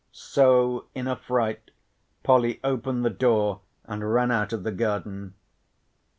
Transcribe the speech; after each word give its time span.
So 0.11 0.85
in 0.95 1.07
a 1.07 1.15
fright 1.15 1.69
Polly 2.23 2.59
opened 2.63 3.05
the 3.05 3.11
door 3.11 3.61
and 3.85 4.11
ran 4.11 4.31
out 4.31 4.51
of 4.51 4.63
the 4.63 4.71
garden. 4.71 5.35